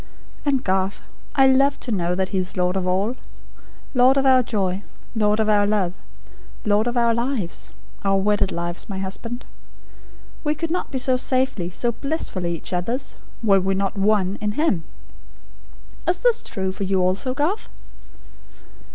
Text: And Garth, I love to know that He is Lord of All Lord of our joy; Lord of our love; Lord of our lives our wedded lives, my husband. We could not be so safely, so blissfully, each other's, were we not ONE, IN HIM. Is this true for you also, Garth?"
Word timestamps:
And 0.45 0.63
Garth, 0.63 1.03
I 1.35 1.45
love 1.45 1.79
to 1.81 1.91
know 1.91 2.15
that 2.15 2.29
He 2.29 2.39
is 2.39 2.57
Lord 2.57 2.75
of 2.75 2.87
All 2.87 3.15
Lord 3.93 4.17
of 4.17 4.25
our 4.25 4.41
joy; 4.41 4.81
Lord 5.15 5.39
of 5.39 5.47
our 5.47 5.67
love; 5.67 5.93
Lord 6.65 6.87
of 6.87 6.97
our 6.97 7.13
lives 7.13 7.71
our 8.03 8.17
wedded 8.17 8.51
lives, 8.51 8.89
my 8.89 8.97
husband. 8.97 9.45
We 10.43 10.55
could 10.55 10.71
not 10.71 10.89
be 10.91 10.97
so 10.97 11.17
safely, 11.17 11.69
so 11.69 11.91
blissfully, 11.91 12.55
each 12.55 12.73
other's, 12.73 13.17
were 13.43 13.59
we 13.61 13.75
not 13.75 13.95
ONE, 13.95 14.39
IN 14.41 14.53
HIM. 14.53 14.85
Is 16.07 16.21
this 16.21 16.41
true 16.41 16.71
for 16.71 16.83
you 16.83 16.99
also, 16.99 17.35
Garth?" 17.35 17.69